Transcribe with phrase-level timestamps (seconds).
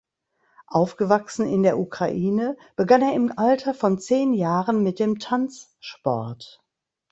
[0.65, 6.63] Aufgewachsen in der Ukraine begann er im Alter von zehn Jahren mit dem Tanzsport.